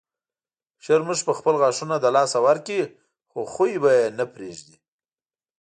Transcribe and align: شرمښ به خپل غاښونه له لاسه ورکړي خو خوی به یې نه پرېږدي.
شرمښ 0.83 1.19
به 1.27 1.33
خپل 1.39 1.55
غاښونه 1.61 1.95
له 2.03 2.09
لاسه 2.17 2.37
ورکړي 2.47 2.81
خو 3.29 3.39
خوی 3.53 3.73
به 3.83 3.89
یې 3.97 4.05
نه 4.17 4.25
پرېږدي. 4.33 4.75